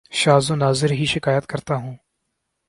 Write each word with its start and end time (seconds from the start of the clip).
شاز 0.11 0.51
و 0.51 0.55
ناذر 0.55 0.91
ہی 0.91 1.05
شکایت 1.05 1.45
کرتا 1.45 1.75
ہوں 1.75 1.95